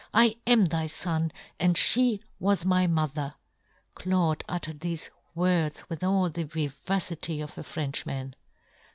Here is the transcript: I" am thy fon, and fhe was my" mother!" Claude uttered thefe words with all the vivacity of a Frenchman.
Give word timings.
I" 0.15 0.35
am 0.47 0.65
thy 0.65 0.87
fon, 0.87 1.31
and 1.59 1.75
fhe 1.75 2.21
was 2.39 2.65
my" 2.65 2.87
mother!" 2.87 3.35
Claude 3.93 4.43
uttered 4.49 4.79
thefe 4.79 5.11
words 5.35 5.87
with 5.89 6.03
all 6.03 6.27
the 6.27 6.43
vivacity 6.45 7.39
of 7.39 7.55
a 7.55 7.61
Frenchman. 7.63 8.33